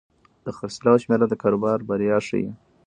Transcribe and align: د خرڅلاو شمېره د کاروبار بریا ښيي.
د 0.45 0.47
خرڅلاو 0.57 1.01
شمېره 1.03 1.25
د 1.29 1.33
کاروبار 1.41 1.79
بریا 1.89 2.17
ښيي. 2.27 2.49